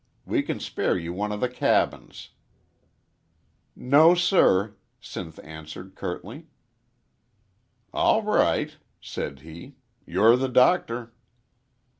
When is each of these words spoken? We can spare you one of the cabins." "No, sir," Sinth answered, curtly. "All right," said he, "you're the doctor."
We 0.25 0.41
can 0.41 0.59
spare 0.59 0.97
you 0.97 1.13
one 1.13 1.31
of 1.31 1.41
the 1.41 1.47
cabins." 1.47 2.29
"No, 3.75 4.15
sir," 4.15 4.75
Sinth 4.99 5.37
answered, 5.43 5.93
curtly. 5.93 6.47
"All 7.93 8.23
right," 8.23 8.77
said 8.99 9.41
he, 9.41 9.75
"you're 10.07 10.35
the 10.37 10.49
doctor." 10.49 11.13